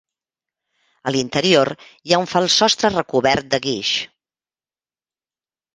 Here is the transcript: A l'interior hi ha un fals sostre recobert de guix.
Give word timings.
A 1.09 1.13
l'interior 1.15 1.71
hi 1.83 2.15
ha 2.17 2.21
un 2.23 2.27
fals 2.33 2.57
sostre 2.63 2.93
recobert 2.97 3.53
de 3.55 3.63
guix. 3.69 3.95